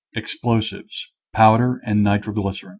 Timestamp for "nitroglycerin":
2.03-2.69